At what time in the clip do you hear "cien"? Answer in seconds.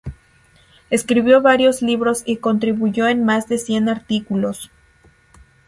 3.59-3.87